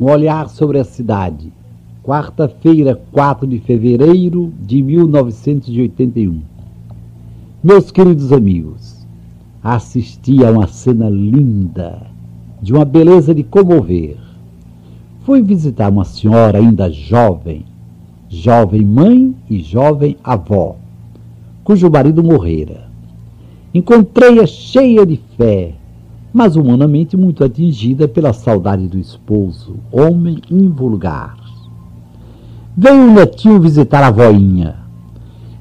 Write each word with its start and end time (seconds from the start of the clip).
Um 0.00 0.06
olhar 0.06 0.48
sobre 0.48 0.78
a 0.78 0.84
cidade. 0.84 1.52
Quarta-feira, 2.02 2.98
4 3.12 3.46
de 3.46 3.58
fevereiro 3.58 4.50
de 4.58 4.80
1981. 4.80 6.40
Meus 7.62 7.90
queridos 7.90 8.32
amigos, 8.32 9.06
assisti 9.62 10.42
a 10.42 10.50
uma 10.52 10.66
cena 10.66 11.10
linda, 11.10 12.06
de 12.62 12.72
uma 12.72 12.86
beleza 12.86 13.34
de 13.34 13.42
comover. 13.42 14.16
Fui 15.26 15.42
visitar 15.42 15.90
uma 15.90 16.06
senhora 16.06 16.56
ainda 16.56 16.90
jovem, 16.90 17.66
jovem 18.26 18.82
mãe 18.82 19.34
e 19.50 19.60
jovem 19.60 20.16
avó, 20.24 20.76
cujo 21.62 21.90
marido 21.90 22.24
morrera. 22.24 22.88
Encontrei-a 23.74 24.46
cheia 24.46 25.04
de 25.04 25.20
fé, 25.36 25.74
mas 26.32 26.56
humanamente 26.56 27.16
muito 27.16 27.44
atingida 27.44 28.06
pela 28.06 28.32
saudade 28.32 28.86
do 28.86 28.98
esposo, 28.98 29.76
homem 29.90 30.38
invulgar. 30.50 31.36
Veio 32.76 33.10
o 33.10 33.12
netinho 33.12 33.60
visitar 33.60 34.02
a 34.02 34.10
voinha 34.10 34.76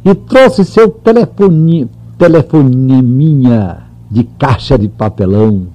e 0.06 0.14
trouxe 0.14 0.64
seu 0.64 0.90
telefone, 0.90 1.90
telefoneminha 2.18 3.84
de 4.10 4.24
caixa 4.24 4.78
de 4.78 4.88
papelão 4.88 5.68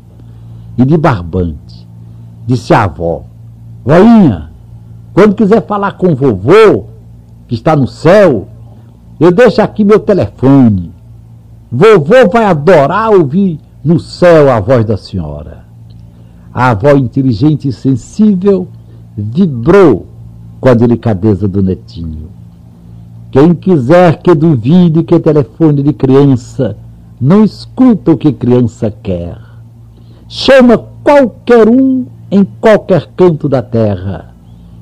e 0.78 0.84
de 0.84 0.96
barbante. 0.96 1.86
Disse 2.46 2.72
a 2.72 2.84
avó, 2.84 3.24
voinha, 3.84 4.50
quando 5.12 5.34
quiser 5.34 5.66
falar 5.66 5.92
com 5.92 6.14
vovô, 6.14 6.84
que 7.48 7.54
está 7.54 7.76
no 7.76 7.86
céu, 7.86 8.48
eu 9.18 9.30
deixo 9.30 9.60
aqui 9.60 9.84
meu 9.84 9.98
telefone. 9.98 10.92
Vovô 11.70 12.28
vai 12.32 12.44
adorar 12.44 13.10
ouvir 13.10 13.60
no 13.84 14.00
céu 14.00 14.50
a 14.50 14.58
voz 14.60 14.84
da 14.84 14.96
senhora. 14.96 15.64
A 16.52 16.70
avó 16.70 16.92
inteligente 16.92 17.68
e 17.68 17.72
sensível 17.72 18.66
vibrou 19.16 20.06
com 20.60 20.68
a 20.68 20.74
delicadeza 20.74 21.46
do 21.46 21.62
netinho. 21.62 22.28
Quem 23.30 23.52
quiser 23.52 24.22
que 24.22 24.34
duvide 24.34 25.02
que 25.02 25.18
telefone 25.18 25.82
de 25.82 25.92
criança 25.92 26.76
não 27.20 27.44
escuta 27.44 28.12
o 28.12 28.16
que 28.16 28.32
criança 28.32 28.90
quer. 29.02 29.38
Chama 30.28 30.78
qualquer 31.02 31.68
um 31.68 32.06
em 32.30 32.44
qualquer 32.44 33.08
canto 33.16 33.48
da 33.48 33.60
terra. 33.60 34.34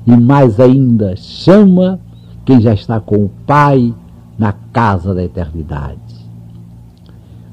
E 0.05 0.15
mais 0.15 0.59
ainda, 0.59 1.15
chama 1.15 1.99
quem 2.45 2.61
já 2.61 2.73
está 2.73 2.99
com 2.99 3.25
o 3.25 3.31
Pai 3.45 3.93
na 4.37 4.53
casa 4.71 5.13
da 5.13 5.23
eternidade. 5.23 6.22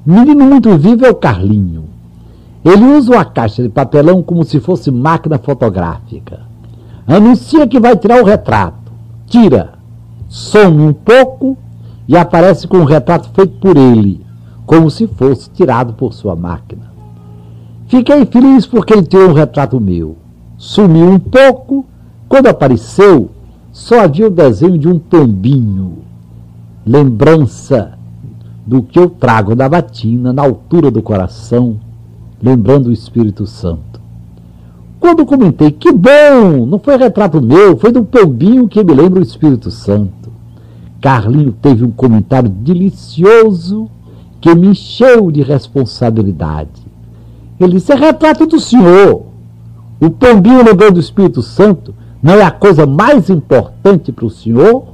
Menino 0.05 0.45
muito 0.45 0.75
vivo 0.77 1.05
é 1.05 1.09
o 1.09 1.15
Carlinho. 1.15 1.85
Ele 2.65 2.85
usa 2.97 3.13
uma 3.13 3.25
caixa 3.25 3.61
de 3.61 3.69
papelão 3.69 4.23
como 4.23 4.43
se 4.43 4.59
fosse 4.59 4.89
máquina 4.89 5.37
fotográfica. 5.37 6.39
Anuncia 7.05 7.67
que 7.67 7.79
vai 7.79 7.95
tirar 7.95 8.21
o 8.21 8.25
retrato. 8.25 8.91
Tira, 9.27 9.73
some 10.27 10.81
um 10.81 10.93
pouco 10.93 11.57
e 12.07 12.17
aparece 12.17 12.67
com 12.67 12.77
um 12.77 12.83
retrato 12.83 13.29
feito 13.33 13.59
por 13.59 13.77
ele, 13.77 14.25
como 14.65 14.89
se 14.89 15.07
fosse 15.07 15.49
tirado 15.51 15.93
por 15.93 16.13
sua 16.13 16.35
máquina. 16.35 16.91
Fiquei 17.87 18.25
feliz 18.25 18.65
porque 18.65 18.93
ele 18.93 19.03
tirou 19.03 19.29
um 19.29 19.33
retrato 19.33 19.79
meu. 19.79 20.17
Sumiu 20.57 21.09
um 21.09 21.19
pouco, 21.19 21.85
quando 22.27 22.47
apareceu, 22.47 23.29
só 23.71 24.01
havia 24.01 24.27
o 24.27 24.31
desenho 24.31 24.77
de 24.77 24.87
um 24.87 24.97
pombinho. 24.97 25.99
Lembrança 26.85 28.00
do 28.71 28.81
que 28.81 28.97
eu 28.97 29.09
trago 29.09 29.53
da 29.53 29.67
batina 29.67 30.31
na 30.31 30.43
altura 30.43 30.89
do 30.89 31.01
coração, 31.01 31.75
lembrando 32.41 32.87
o 32.87 32.93
Espírito 32.93 33.45
Santo. 33.45 33.99
Quando 34.97 35.25
comentei, 35.25 35.71
que 35.71 35.91
bom, 35.91 36.65
não 36.65 36.79
foi 36.79 36.95
retrato 36.95 37.41
meu, 37.41 37.75
foi 37.75 37.91
do 37.91 38.05
pombinho 38.05 38.69
que 38.69 38.81
me 38.81 38.93
lembra 38.93 39.19
o 39.19 39.23
Espírito 39.23 39.69
Santo. 39.69 40.31
Carlinho 41.01 41.51
teve 41.51 41.83
um 41.83 41.91
comentário 41.91 42.47
delicioso 42.47 43.89
que 44.39 44.55
me 44.55 44.67
encheu 44.67 45.29
de 45.29 45.41
responsabilidade. 45.41 46.81
Ele 47.59 47.73
disse: 47.73 47.91
é 47.91 47.95
retrato 47.95 48.47
do 48.47 48.57
senhor. 48.57 49.25
O 49.99 50.09
pombinho 50.09 50.63
lembrando 50.63 50.93
do 50.93 51.01
Espírito 51.01 51.41
Santo 51.41 51.93
não 52.23 52.35
é 52.35 52.43
a 52.43 52.51
coisa 52.51 52.85
mais 52.85 53.29
importante 53.29 54.13
para 54.13 54.25
o 54.25 54.29
senhor? 54.29 54.93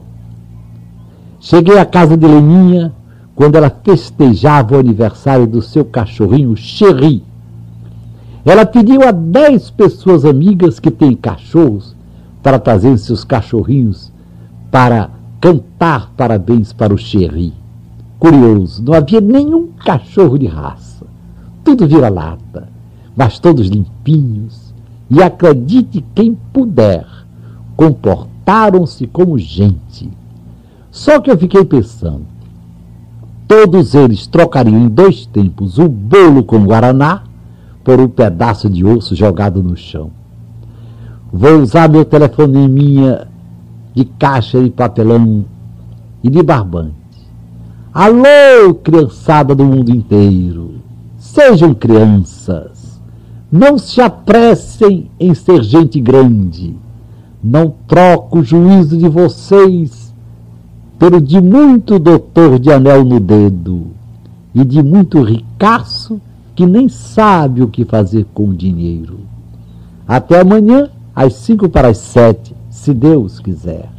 Cheguei 1.40 1.78
à 1.78 1.86
casa 1.86 2.18
de 2.18 2.26
Leninha 2.26 2.97
quando 3.38 3.56
ela 3.56 3.70
festejava 3.70 4.76
o 4.76 4.80
aniversário 4.80 5.48
do 5.48 5.62
seu 5.62 5.86
cachorrinho 5.86 6.58
Cherry. 6.58 7.24
Ela 8.44 8.66
pediu 8.66 9.08
a 9.08 9.12
dez 9.12 9.70
pessoas 9.70 10.26
amigas 10.26 10.78
que 10.78 10.92
têm 10.92 11.16
cachorros 11.16 11.96
para 12.44 12.60
trazerem 12.60 12.98
seus 12.98 13.24
cachorrinhos 13.24 14.12
para 14.70 15.10
cantar 15.40 16.12
parabéns 16.18 16.74
para 16.74 16.94
o 16.94 16.98
Cherry. 16.98 17.54
Curioso, 18.20 18.84
não 18.84 18.94
havia 18.94 19.22
nenhum 19.22 19.68
cachorro 19.86 20.38
de 20.38 20.48
raça 20.48 20.98
tudo 21.68 21.86
vira-lata, 21.86 22.70
mas 23.14 23.40
todos 23.40 23.68
limpinhos, 23.68 24.74
e 25.10 25.22
acredite 25.22 26.02
quem 26.16 26.34
puder, 26.54 27.06
comportaram-se 27.76 29.06
como 29.06 29.38
gente. 29.38 30.10
Só 30.90 31.20
que 31.20 31.30
eu 31.30 31.38
fiquei 31.38 31.66
pensando, 31.66 32.26
todos 33.48 33.96
eles 33.96 34.28
trocariam 34.28 34.78
em 34.78 34.90
dois 34.90 35.26
tempos 35.26 35.80
o 35.80 35.88
bolo 35.88 36.44
com 36.44 36.66
guaraná 36.66 37.24
por 37.84 38.00
um 38.00 38.08
pedaço 38.08 38.70
de 38.70 38.86
osso 38.86 39.16
jogado 39.16 39.64
no 39.64 39.78
chão. 39.78 40.12
Vou 41.32 41.62
usar 41.62 41.90
meu 41.90 42.04
telefoneminha 42.04 43.28
de 43.96 44.04
caixa 44.04 44.62
de 44.62 44.70
papelão 44.70 45.46
e 46.22 46.30
de 46.30 46.44
barbante. 46.44 46.94
Alô, 47.94 48.76
criançada 48.84 49.56
do 49.56 49.64
mundo 49.64 49.90
inteiro! 49.90 50.76
Sejam 51.18 51.74
crianças. 51.74 53.02
Não 53.52 53.78
se 53.78 54.02
apressem 54.02 55.10
em 55.20 55.34
ser 55.34 55.64
gente 55.64 56.00
grande. 56.00 56.76
Não 57.44 57.74
troco 57.88 58.40
o 58.40 58.44
juízo 58.44 58.98
de 58.98 59.08
vocês 59.08 60.07
pelo 60.98 61.22
de 61.22 61.40
muito 61.40 62.00
doutor 62.00 62.60
de 62.60 62.72
anel 62.72 63.04
no 63.04 63.20
dedo 63.20 63.88
e 64.54 64.64
de 64.66 64.82
muito 64.82 65.22
ricaço 65.22 66.20
que 66.56 66.66
nem 66.66 66.90
sabe 66.90 67.62
o 67.62 67.68
que 67.68 67.86
fazer 67.86 68.26
com 68.34 68.50
o 68.50 68.56
dinheiro. 68.56 69.20
Até 70.08 70.40
amanhã, 70.40 70.90
às 71.16 71.34
cinco 71.34 71.70
para 71.70 71.90
as 71.90 72.00
sete, 72.00 72.56
se 72.70 72.94
Deus 72.94 73.40
quiser. 73.40 73.97